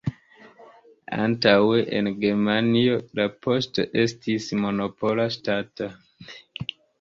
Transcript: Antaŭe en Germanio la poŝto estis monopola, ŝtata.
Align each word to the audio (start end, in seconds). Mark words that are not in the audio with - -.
Antaŭe 1.25 1.83
en 1.99 2.09
Germanio 2.23 2.95
la 3.19 3.27
poŝto 3.47 3.85
estis 4.05 4.49
monopola, 4.63 5.27
ŝtata. 5.37 5.91